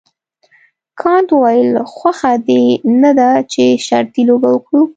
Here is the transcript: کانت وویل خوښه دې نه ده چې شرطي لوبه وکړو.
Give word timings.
کانت 0.99 1.29
وویل 1.33 1.73
خوښه 1.93 2.33
دې 2.47 2.65
نه 3.01 3.11
ده 3.19 3.29
چې 3.51 3.63
شرطي 3.87 4.21
لوبه 4.29 4.49
وکړو. 4.51 4.81